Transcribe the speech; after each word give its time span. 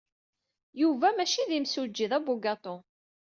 Yuba 0.81 1.07
maci 1.17 1.43
d 1.49 1.51
imsujji. 1.57 2.05
D 2.11 2.13
abugaṭu. 2.17 2.75